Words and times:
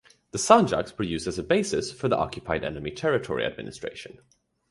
The 0.31 0.39
sanjaks 0.39 0.97
were 0.97 1.05
used 1.05 1.27
as 1.27 1.37
a 1.37 1.43
basis 1.43 1.91
for 1.91 2.07
the 2.09 2.17
Occupied 2.17 2.63
Enemy 2.63 2.89
Territory 2.89 3.45
Administration. 3.45 4.17